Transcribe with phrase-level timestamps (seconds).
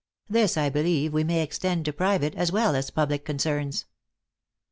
[0.27, 3.85] This I believe we may extend to private, as well as public concerns."